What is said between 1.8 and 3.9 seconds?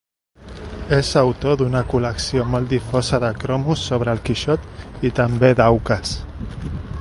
col·lecció molt difosa de cromos